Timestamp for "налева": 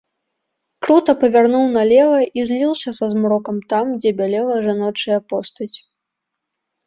1.79-2.19